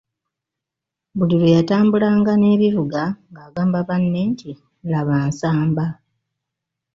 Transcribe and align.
Buli 1.17 1.35
lwe 1.39 1.55
yatambulanga 1.57 2.31
n'ebivuga 2.37 3.01
ng’agamba 3.31 3.79
banne 3.87 4.21
nti, 4.31 4.51
laba 4.91 5.15
Nsamba. 5.29 5.85